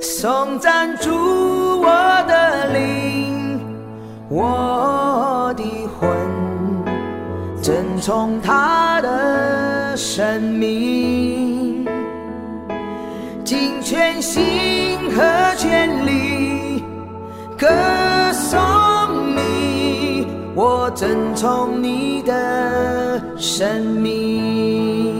[0.00, 1.10] 颂赞主
[1.82, 1.86] 我
[2.26, 3.60] 的灵，
[4.30, 5.62] 我的
[5.98, 6.10] 魂，
[7.62, 11.86] 遵从他的生命，
[13.44, 16.82] 尽全心和全力
[17.58, 17.68] 歌
[18.32, 18.58] 颂
[19.36, 25.14] 你，我遵从你的生命，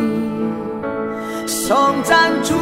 [1.46, 2.54] 颂赞主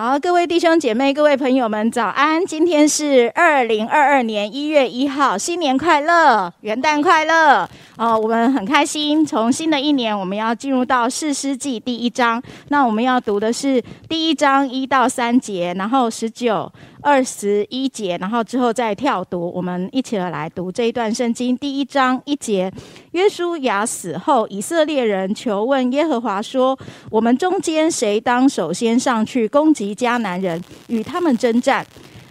[0.00, 2.46] 好，各位弟兄姐妹、各位朋友们，早安！
[2.46, 7.68] 今天是二零二二年一月一号，新年快乐，元旦快乐！
[7.96, 12.40] 哦，我们很开心，从新的一年，我们要进入到四世纪第一章。
[12.68, 16.72] 那我们要读的是第一章一到三节，然后十九、
[17.08, 19.50] 二十一节，然后之后再跳读。
[19.54, 22.70] 我们一起来读这一段圣经，第一章一节：
[23.12, 26.78] 约书亚死后，以色列人求问耶和华说
[27.10, 31.84] ：“我们中间谁当首先上去攻击迦南人，与他们征战？”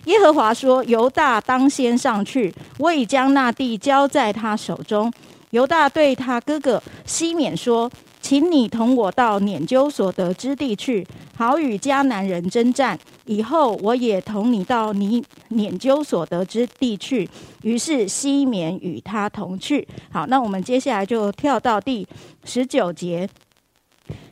[0.05, 5.11] 耶和华说：“犹大当先上去，我已将那地交在他手中。”
[5.49, 7.89] 犹大对他哥哥西缅说
[8.21, 11.03] ：“请你同我到撵究所得之地去，
[11.35, 12.99] 好与迦南人征战。
[13.27, 17.29] 以后我也同你到你研究所得之地去。”
[17.61, 19.87] 于是西缅与他同去。
[20.09, 22.07] 好，那我们接下来就跳到第
[22.43, 23.29] 十九节。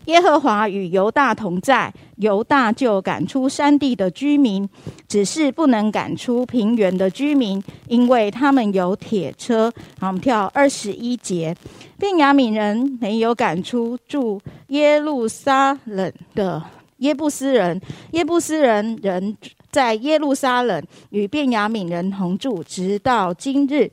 [0.05, 4.69] 耶和华与犹大同在，犹大就赶出山地的居民，
[5.07, 9.73] 只是不能赶出平原的居民，因为他们有铁车。
[9.99, 11.55] 好，我们跳二十一节，
[11.97, 16.63] 便雅悯人没有赶出住耶路撒冷的
[16.97, 19.37] 耶布斯人，耶布斯人人
[19.71, 23.91] 在耶路撒冷与便雅悯人同住，直到今日。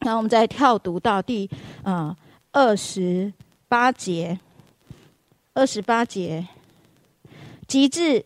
[0.00, 1.48] 那我们再跳读到第
[1.82, 2.16] 啊
[2.52, 3.32] 二十
[3.68, 4.38] 八节。
[5.56, 6.44] 二十八节，
[7.68, 8.24] 及至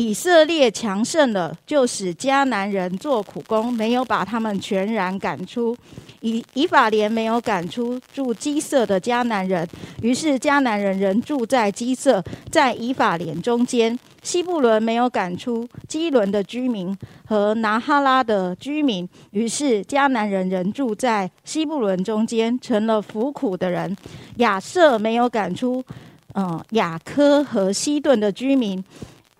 [0.00, 5.76] 以色列强盛了，就使迦南人做苦工，没有把他们全然赶出。
[6.20, 9.66] 以以法莲没有赶出住基色的迦南人，
[10.00, 13.98] 于是迦南人仍住在基色，在以法莲中间。
[14.22, 23.96] 西布伦没有赶出基伦的居民和拿哈拉的居民，于是迦南人仍住在西布伦中间，成了服苦的人。
[24.36, 25.84] 亚瑟没有赶出。
[26.34, 28.84] 嗯，雅科和西顿的居民，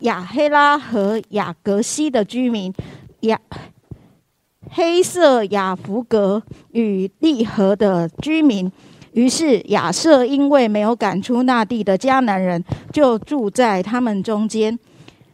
[0.01, 2.73] 亚黑拉和雅格西的居民，
[3.21, 3.41] 亚
[4.71, 6.43] 黑色雅福格
[6.73, 8.71] 与利河的居民。
[9.13, 14.79] 于是亚瑟因为没有赶出那地的迦南人，就住在他们中间。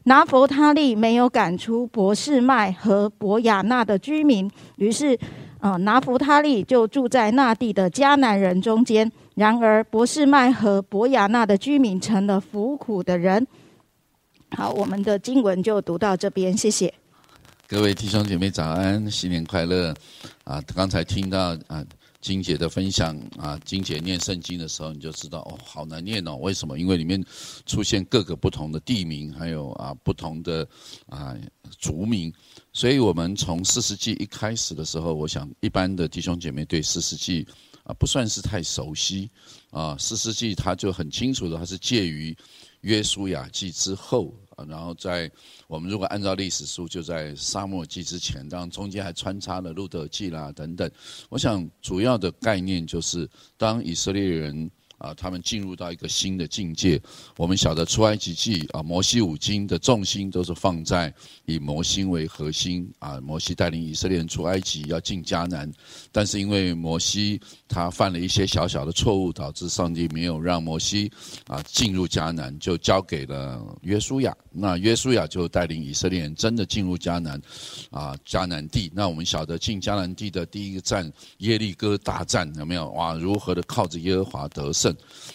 [0.04, 5.18] 拿佛他利没有赶出博士麦和博雅纳的居民，于是，
[5.60, 9.10] 呃，拿佛他利就住在那地的迦南人中间。
[9.34, 13.46] 然而，博士麦和博雅纳的居民成了服苦的人。
[14.56, 16.92] 好，我们的经文就读到这边，谢谢。
[17.66, 19.92] 各位弟兄姐妹早安，新年快乐！
[20.44, 21.84] 啊，刚才听到啊
[22.20, 26.36] 金姐的分享啊，金姐念圣经的时候，你就知道哦，好难念哦。
[26.36, 26.78] 为什么？
[26.78, 27.22] 因为里面
[27.66, 30.66] 出现各个不同的地名，还有啊不同的
[31.08, 31.34] 啊
[31.80, 32.32] 族名。
[32.72, 37.44] 所以我们从四世纪一开始的时候，我想一般的弟兄姐妹对四世纪。
[37.84, 39.30] 啊，不算是太熟悉，
[39.70, 42.34] 啊，四世纪他就很清楚的，它是介于
[42.80, 45.30] 约书亚记之后，啊，然后在
[45.66, 50.90] 我们如果按照历史书，就在沙漠记之前，当然中间还穿插了路德记啦等等。
[51.28, 54.70] 我想主要的概念就是，当以色列人。
[54.98, 57.00] 啊，他们进入到一个新的境界。
[57.36, 61.12] 我们晓得出埃及记啊，摩西五经的重心都是放在
[61.44, 63.20] 以摩西为核心啊。
[63.20, 65.70] 摩西带领以色列人出埃及，要进迦南，
[66.10, 71.10] 但是因为摩西他犯了一些小小的错误，导致上帝没有让摩西
[71.46, 74.34] 啊进入迦南，就交给了约书亚。
[74.50, 77.40] 那约书亚就带领以色列人真的进入迦南
[77.90, 78.90] 啊，迦南地。
[78.94, 82.90] 那我们晓得进迦南地的第一个战耶利哥大战有没有？
[82.92, 84.83] 哇，如何的靠着耶和华得胜？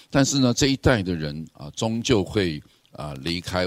[0.10, 2.62] 但是呢，这一代的人啊，终究会
[2.92, 3.66] 啊离开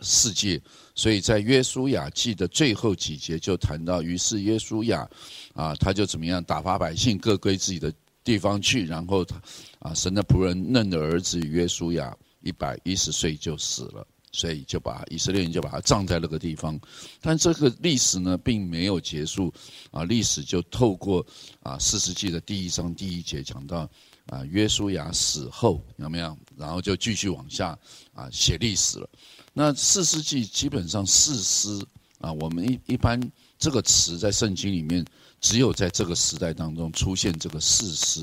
[0.00, 0.60] 世界，
[0.94, 5.08] 所以在约书亚记的最后几节就谈到，于是约书亚
[5.54, 9.42] 啊，他就怎么样打发百姓各归自己的地方去，然后他
[9.78, 16.80] 啊，神的仆人嫩的儿子约书亚一百一十岁就死了，所以就把以色列人就把他葬在那个地方。
[17.20, 19.52] 但这个历史呢，并没有结束
[19.90, 21.26] 啊，历史就透过
[21.62, 23.90] 啊四世纪的第一章第一节讲到。
[24.30, 26.38] 啊，约书亚死后有没有？
[26.56, 27.76] 然后就继续往下
[28.14, 29.10] 啊写历史了。
[29.52, 31.84] 那四世纪基本上四师
[32.20, 33.20] 啊，我们一一般
[33.58, 35.04] 这个词在圣经里面
[35.40, 38.22] 只有在这个时代当中出现这个四师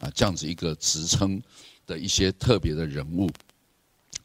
[0.00, 1.42] 啊这样子一个职称
[1.86, 3.28] 的一些特别的人物。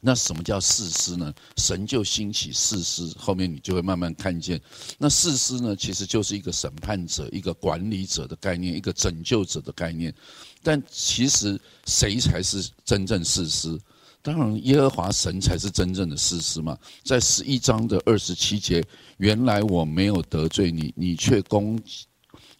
[0.00, 1.32] 那什么叫士师呢？
[1.58, 4.58] 神就兴起士师，后面你就会慢慢看见。
[4.98, 10.14] 那士师呢，其实就是一个审判者、一个管理者的概念，一个拯救者的概念。
[10.62, 13.78] 但其实谁才是真正士师？
[14.22, 16.78] 当然，耶和华神才是真正的士师嘛。
[17.04, 18.82] 在十一章的二十七节，
[19.18, 21.78] 原来我没有得罪你，你却攻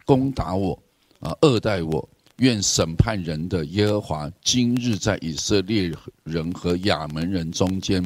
[0.04, 0.82] 攻打我，
[1.20, 2.08] 啊，恶待我。
[2.40, 5.92] 愿审判人的耶和华今日在以色列
[6.24, 8.02] 人和亚门人中间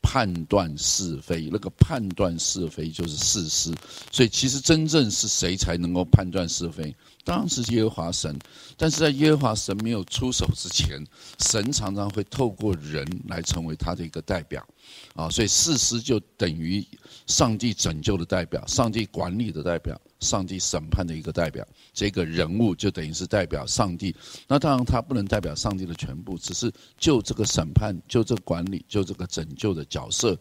[0.00, 1.50] 判断是非。
[1.52, 3.74] 那个判断是非就是事实，
[4.10, 6.94] 所以其实真正是谁才能够判断是非？
[7.22, 8.38] 当然是耶和华神。
[8.78, 11.04] 但是在耶和华神没有出手之前，
[11.40, 14.66] 神常常会透过人来成为他的一个代表。
[15.14, 16.86] 啊，所以事实就等于
[17.26, 21.64] 上帝拯救的代表，上帝管理的代表，上帝审判的一个代表。
[21.92, 24.14] 这个人物就等于是代表上帝。
[24.48, 30.36] 那当然，他不能代表上帝的全部，只是就这个审判、就这管理、就这个拯救的角色，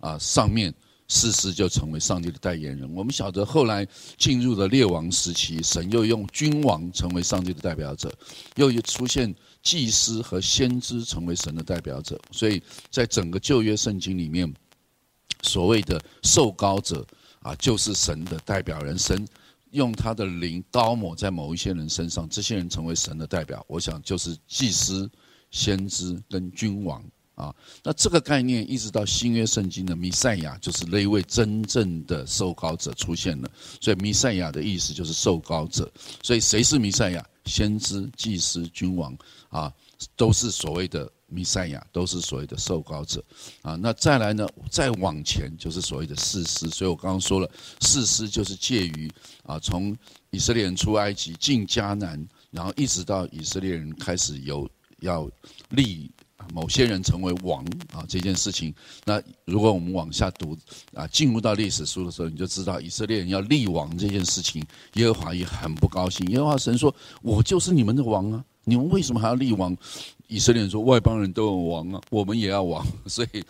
[0.00, 0.72] 啊，上面
[1.08, 2.94] 事实就成为上帝的代言人。
[2.94, 3.86] 我们晓得，后来
[4.18, 8.12] 进入了列王时期，神又用君王成为上帝的代表者，
[8.56, 9.34] 又出现。
[9.62, 14.50] 祭司和先知成为神的代表者，所以在整个旧约圣经里面，
[15.42, 17.06] 所谓的受膏者
[17.40, 18.98] 啊，就是神的代表人。
[18.98, 19.26] 神
[19.72, 23.64] 用他的灵高抹在某一些人身上，这些人成为神的代表。
[23.68, 25.08] 我想就是祭司、
[25.50, 27.02] 先知跟君王
[27.34, 27.54] 啊。
[27.82, 33.50] 那这个概念一直到新约圣经的弥赛亚，就是那一位真正的受膏者出现了。
[33.80, 35.90] 所以弥赛亚的意思就是受膏者。
[36.22, 37.26] 所以谁是弥赛亚？
[37.44, 39.16] 先知、祭司、君王。
[39.48, 39.72] 啊，
[40.14, 43.24] 都是所谓的弥赛亚，都是所谓的受膏者，
[43.62, 46.68] 啊，那再来呢，再往前就是所谓的士师。
[46.68, 47.48] 所以我刚刚说了，
[47.80, 49.10] 士师就是介于
[49.44, 49.96] 啊，从
[50.30, 54.68] 以色列人出埃及进迦南，然后一直到以色列人开始有
[55.00, 55.30] 要
[55.70, 56.10] 立
[56.52, 58.74] 某些人成为王啊这件事情。
[59.04, 60.56] 那如果我们往下读
[60.94, 66.26] 啊，进入到历史书的时候，你就知道以色列人要立王这件事情，耶和华也很不高兴。
[66.28, 69.76] 耶和华神说：“我就是你们的王啊。”你们为什么还要立王？
[70.30, 72.86] 以色列人说：“外邦人都有王啊，我们也要王。
[73.06, 73.44] ”所以，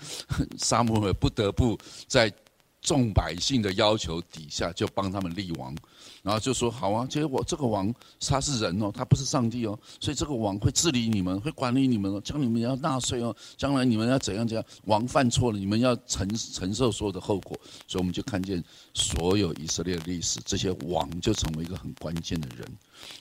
[0.58, 1.78] 沙姆尔不得不
[2.08, 2.32] 在
[2.80, 5.76] 众百姓的要求底下，就帮他们立王。
[6.22, 14.64] 然后就说：“好啊，结果这个王他是人哦，他不是上帝哦，所以这个王会治理你们，会管理你们哦，将你们要纳税哦，将来你们要怎样怎样。
[14.84, 17.58] 王犯错了，你们要承承受所有的后果。
[17.86, 18.62] 所以我们就看见
[18.94, 22.66] 所有以色列的历史，这些王就成为一个很关键的人。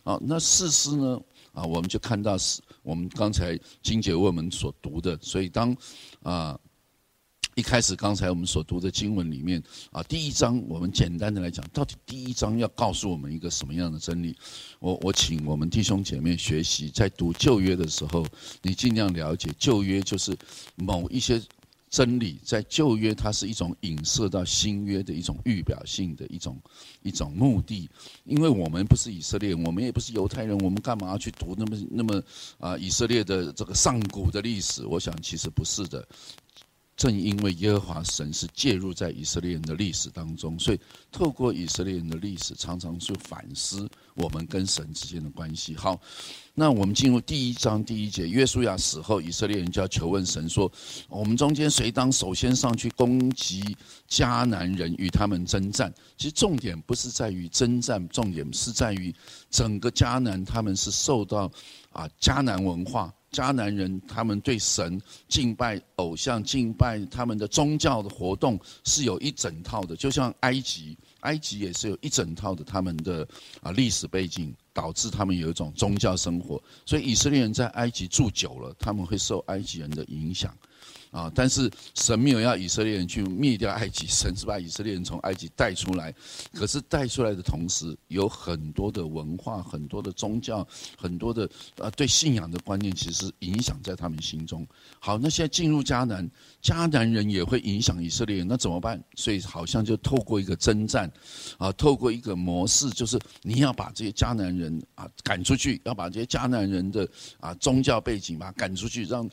[0.06, 1.20] 啊，那事实呢？”
[1.60, 5.76] 啊，我们就看到是，我们刚才金姐为我们所读的，所以当
[6.24, 6.58] 啊
[7.56, 9.62] 一开始刚才我们所读的经文里面
[9.92, 14.34] 啊，第一章我们简单的来讲，到底第一章要告诉我们一个什么样的真理？
[14.80, 18.26] 我我请我们弟兄姐妹学习，在读旧约的时候，
[18.62, 20.34] 你尽量了解旧约就是
[20.76, 21.42] 某一些。
[21.89, 26.62] 真理在旧约，它是一种影射到新约的一种预表性的一种
[27.01, 27.89] 一种目的。
[28.25, 32.21] 因为我们不是以色列，我们也不是犹太人，我们干嘛要去读那么那么
[32.59, 34.86] 啊以色列的这个上古的历史？
[34.86, 36.07] 我想其实不是的。
[37.00, 40.80] 正因为耶和华神是介入在以色列人的历史当中，所以
[41.10, 45.74] 透过以色列人的历史，常常去反思我们跟神之间的关系。
[45.78, 45.98] 好，
[46.53, 50.70] 那我们进入第一章第一节，约书亚死后，以色列人就要求问神说：
[51.08, 53.77] 我们中间谁当首先上去攻击
[54.10, 55.94] 迦南人，与他们征战？
[56.18, 59.15] 其实重点不是在于征战，重点是在于
[59.50, 61.50] 整个迦南，他们是受到
[61.94, 63.13] 啊迦南文化。
[63.31, 73.27] 迦南人他们对神敬拜偶像、敬拜他们的宗教的活动是有一整套的，就像埃及，埃及也是有一整套的他们的
[73.62, 76.62] 啊历史背景，导致他们有一种宗教生活。
[76.86, 80.55] 所以以色列人在埃及住久了，他们会受埃及人的影响。
[81.12, 81.31] 啊！
[81.34, 86.13] 但是神没有要以色列人去灭掉埃及，神是把以色列人从埃及带出来。
[86.53, 90.67] 可是带出来的同时，有很多的文化、很多的宗教、
[90.98, 94.67] 很多的呃对信仰的观念，其实影响在他们心中。
[95.00, 96.29] 好，那现在进入迦南，
[96.62, 99.03] 迦南人也会影响以色列人，那怎么办？
[99.15, 101.12] 所以好像就透过一个征战，
[101.58, 107.08] 啊，透过一个模式，就是你要把这些迦南人啊赶出去，要把这些迦南人的
[107.39, 109.27] 啊宗教背景把它赶出去，让。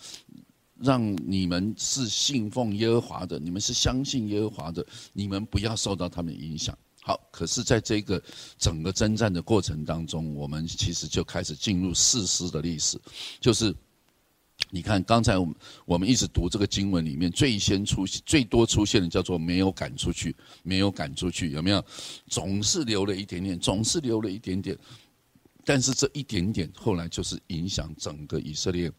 [0.81, 6.77] 让你们是信奉耶和华的，你们是相信耶和华的，你们不要受到他们影响。
[7.03, 8.21] 好，可是，在这个
[8.59, 13.01] 整个征战的过程当中，我们其实就开始进入四师的历史。
[13.41, 13.73] 就是
[14.71, 15.55] 你看，刚才我们
[15.85, 21.85] 我们一直读这个经文里面，最先出现、最多出现的叫做没有赶出去，没有赶出去，有没有？
[22.27, 24.77] 总是留了一点点，总是留了一点点。
[25.65, 28.91] 但是这一点点后来就是影响整个以色列。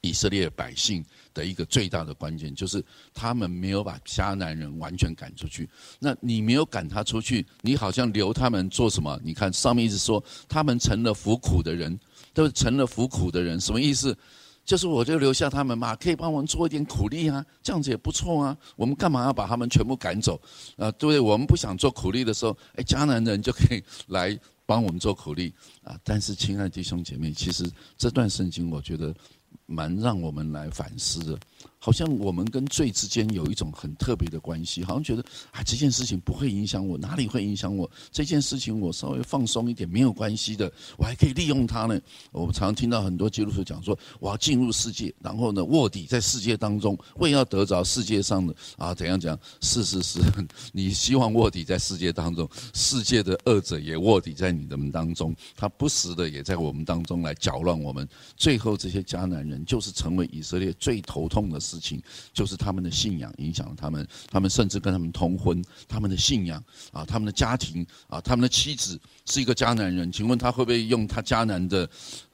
[0.00, 5.68] 以色列百姓的一个最大的关键，就是他们没有把迦南人完全赶出去。
[5.98, 9.18] 那你没有赶他出去，你好像留他们做什么？
[9.24, 11.98] 你看上面一直说他们成了服苦的人，
[12.32, 14.16] 都成了服苦的人，什么意思？
[14.64, 18.56] 就是我就留下他们嘛，可以帮我们做一点苦力啊，这样子也不错啊。
[18.76, 20.40] 我们干嘛要把他们全部赶走？
[20.78, 21.20] 啊，对不对？
[21.20, 26.00] 我们不想做苦力的时候，哎，迦南人就可以来帮我们做苦力啊。
[26.02, 29.14] 但是，亲爱的弟兄姐妹，其实这段圣经，我觉得
[29.66, 31.38] 蛮让我们来反思的。
[31.78, 37.90] 好像我们跟罪之间有一种很特别的关系，好像觉得啊这件事情不会影响我，哪里会影响我？
[38.10, 42.00] 这件事情我稍微放松一点没有关系的，我还可以利用它呢。
[42.32, 49.38] 我们常听到很多基督徒讲说，我要进入世界，然后呢卧底在世界当中，为要得着世界上的啊怎样讲？
[49.60, 50.20] 是是是，
[50.72, 58.08] 你希望卧底在世界当中，世界的恶者也卧底在你的们当中，他不时的也在我们当中来搅乱我们。
[58.38, 61.78] 最后这些迦南人就是成为以色列最头痛的事。
[61.84, 71.86] 情就是他们的信仰影响了他们，他们甚至跟他们通婚，他们的信仰啊，他们的家庭啊，他们的妻子是一个迦南人，请问他会不会用他迦南的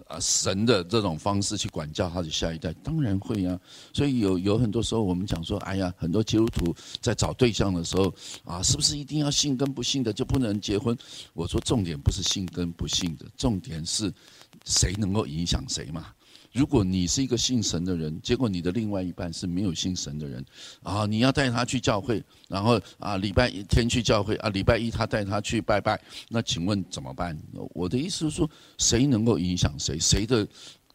[0.06, 2.72] 啊神的这种方式去管教他的下一代？
[2.74, 3.58] 当然会啊。
[3.92, 10.96] 所以有有很多时候我们讲说，哎呀，很多基督徒在找对象的时候啊，是不是一定要信跟不信的就不能结婚？
[11.32, 14.12] 我说重点不是信跟不信的，重点是
[14.64, 16.06] 谁能够影响谁嘛。
[16.52, 20.44] 如果你是一个信神的人，结果你的另外一半是没有信神的人，
[20.82, 27.40] 啊，你要带他去教会，然后啊，礼拜一天去教会，啊，礼拜一他带他去拜拜，那请问怎么办？
[27.72, 29.96] 我的意思是说，谁能够影响谁？
[29.98, 30.46] 谁的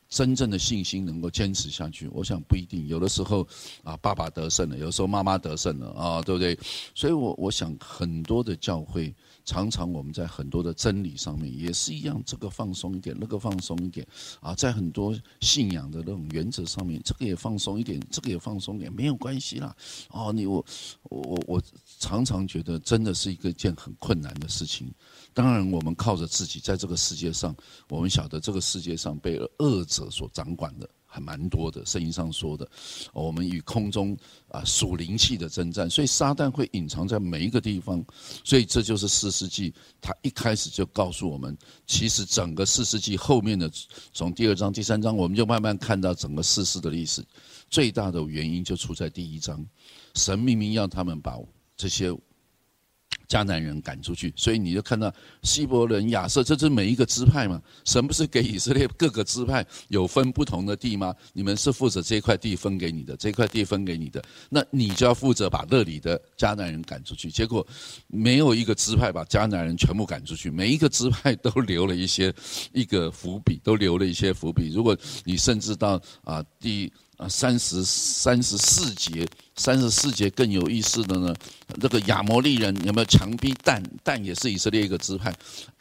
[0.10, 2.10] 真正的信心能够坚持下去？
[2.10, 2.86] 我想不一定。
[2.88, 3.48] 有的时候
[3.84, 6.58] 啊，爸爸得胜了，有时候妈妈得胜了，啊，对不对？
[6.94, 9.16] 所以我我想很多的教会。
[9.46, 14.06] 常常我们在很多的真理上面也是一样，这个放松一点，那个放松一点，
[14.42, 19.76] 啊，在很多信仰的那种原则上面，这个也放松一点，这个也放松一点，没有关系啦。
[20.10, 20.66] 哦，你我
[21.04, 21.64] 我我我
[22.00, 24.92] 常常觉得真的是一个件很困难的事情。
[25.34, 27.56] 当然，我们靠着自己在这个世界上，
[27.90, 30.90] 我们晓得这个世界上被恶者所掌管的。
[31.16, 32.70] 还蛮多的，圣经上说的，
[33.14, 34.18] 我们与空中
[34.50, 38.04] 啊属灵气的征战，所以撒旦会隐藏在每一个地方，
[38.44, 41.58] 所以这就是四世纪，他一开始就告诉我们，
[41.88, 43.72] 其实整个四世纪后面的，
[44.12, 47.24] 从第二章、第三章，我们就慢慢看到整个世事的历史，
[47.70, 49.66] 最大的原因就出在第一章，
[50.16, 51.40] 神明明要他们把
[51.78, 52.14] 这些。
[53.28, 55.14] 迦南人赶出去，所以你就看到
[55.44, 57.62] 希伯伦、亚瑟，这是每一个支派嘛？
[57.84, 61.14] 神不是给以色列各个支派有分不同的地吗？
[61.34, 67.30] 你们是负责这块地分给你的，这块地分给你的，那你就要负责把那里的迦南人赶出去。
[67.30, 67.66] 结果
[68.08, 72.34] 没有一个支派把迦南人全部赶出去，每一个支派都留了一些
[72.74, 74.72] 一个伏笔，都留了一些伏笔。
[74.72, 76.92] 如果你甚至到啊第。
[77.18, 81.34] 啊，三十三十四节，三十四节更有意思的呢。
[81.80, 83.82] 这个亚摩利人有没有强逼但？
[84.04, 85.34] 但也是以色列一个支派。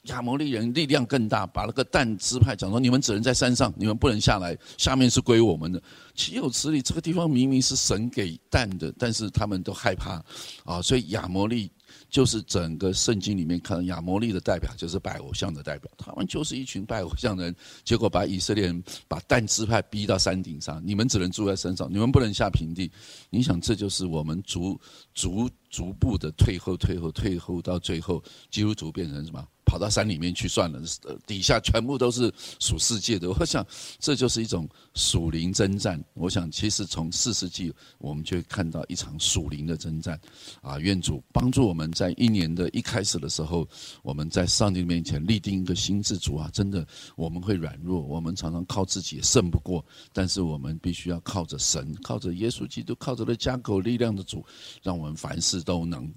[0.04, 5.82] 亚摩利人力量更大，把那个但支派讲说：你们只能在山上，你们不能下来，下面是归我们的。
[6.14, 6.80] 岂有此理？
[6.80, 10.22] 这个地方明明是神给但的，但是他们都害怕
[10.64, 11.70] 啊，所以亚摩利。
[12.14, 15.90] 就是整个圣经里面看亚摩利的代表，就是拜偶像的代表。
[15.98, 22.88] 他们就是一群拜偶像的人，结果把以色列人把但支派逼到山顶上，你们只能住在山上，你们不能下平地。
[23.30, 24.80] 你想，这就是我们逐
[25.12, 29.44] 逐逐步的退后、退后、退后，到最后基督徒变成什么？
[29.66, 30.80] 跑到山里面去算了，
[31.26, 33.30] 底下全部都是属世界的。
[33.30, 33.66] 我想，
[33.98, 36.00] 这就是一种属灵征战。
[36.12, 40.20] 我想，其实从四世纪，我们就会看到一场属灵的征战。
[40.60, 43.66] 啊，愿主帮助我们在一年的一开始的时候，
[44.02, 54.44] 我们在上帝面前立定一个心智主啊，真的我们会软弱，我们常常靠自己胜不过，但是我们必须要靠着神，靠着耶稣基督，靠着那加口力量的主，
[54.82, 56.12] 让我们凡事都能。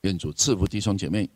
[0.00, 1.30] 愿主赐福弟兄姐妹。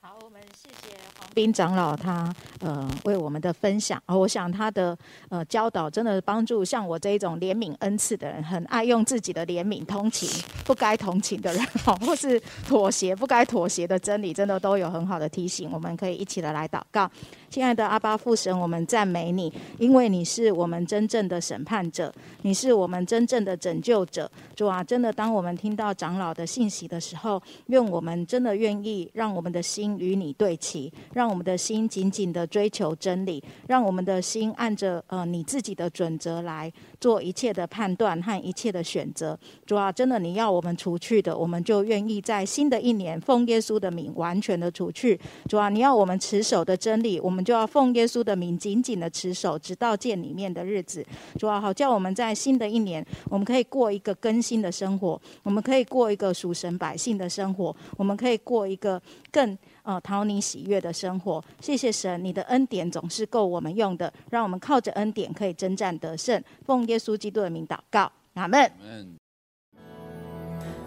[0.00, 4.96] 好，我们谢谢黄斌长老他呃为我们的分享，而我想他的
[5.28, 10.26] 呃教导真的帮助像我这一种怜悯恩赐的人，很爱用自己的怜悯同情
[10.64, 11.66] 不该同情的人，
[12.06, 15.70] 或是妥协不该妥协的真理，真的都有很好的提醒。
[15.70, 17.10] 我们可以一起的来祷告，
[17.50, 24.30] 亲爱的阿巴父神，我们赞美你，因为你是我们真正的审判者，你是我们真正的拯救者。
[24.54, 30.12] 主啊，真的当我们听到长老的信息的时候，愿我们真的愿意让我们的心与。
[30.12, 36.70] 你对齐，让我们的心紧紧的追求真理，让我们的心按着呃你自己的准则来
[37.02, 39.36] 做一切的判断和一切的选择。
[39.66, 45.18] 主啊，真的你要我们除去的，我们就愿意在新的一年奉耶稣的名完全的除去。
[45.48, 51.04] 主啊，你要我们持守的真理，我们就要奉耶稣的名紧紧的持守，直到见里面的日子。
[51.36, 61.42] 主啊，好叫我们在新的一年，我们可以过一个更新的生活，我们可以过一个属神百姓的生活，我们可以过一个更呃讨你喜悦的生活。
[61.60, 66.40] 谢谢神，你的恩典总是够我们用的，让我们靠着恩典可以征战得胜。
[66.64, 68.70] 奉耶稣基督的名祷告，阿门。
[68.82, 69.16] 嗯，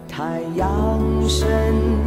[0.08, 1.48] 太阳升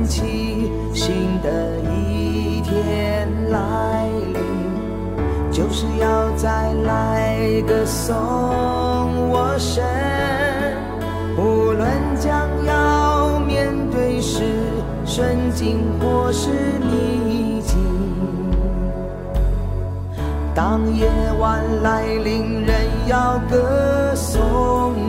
[0.05, 8.07] 起，新的一天来临，就是要再来歌颂
[9.29, 9.83] 我神。
[11.37, 14.43] 无论将要面对是
[15.05, 17.58] 顺境或是逆
[20.59, 21.07] 当夜
[21.39, 22.75] 晚来临，人
[23.07, 25.08] 要歌颂。